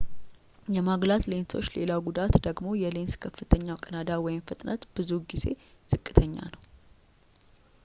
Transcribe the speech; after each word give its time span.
የማጉላት 0.75 1.25
ሌንሶች 1.31 1.67
ሌላው 1.75 1.99
ጉዳት 2.07 2.33
ደግሞ 2.47 2.71
የሌንስ 2.83 3.19
ከፍተኛው 3.25 3.81
ቀዳዳ 3.85 4.09
ፍጥነት 4.49 4.89
ብዙውን 4.95 5.29
ጊዜ 5.33 5.45
ዝቅተኛ 5.93 6.35
ነው 6.55 6.61